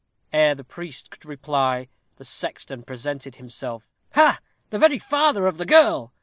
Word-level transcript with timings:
Ere 0.33 0.55
the 0.55 0.63
priest 0.63 1.11
could 1.11 1.25
reply 1.25 1.87
the 2.17 2.25
sexton 2.25 2.81
presented 2.81 3.35
himself. 3.35 3.87
"Ha, 4.15 4.39
the 4.71 4.79
very 4.79 4.97
father 4.97 5.45
of 5.45 5.59
the 5.59 5.65
girl!" 5.67 6.11